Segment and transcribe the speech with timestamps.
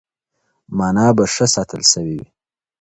[0.77, 2.27] مانا به ښه ساتل شوې وي.